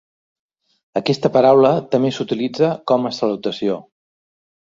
Aquesta 1.01 1.29
paraula 1.35 1.73
també 1.95 2.11
s'utilitza 2.17 2.71
com 2.93 3.07
a 3.09 3.13
salutació. 3.21 3.77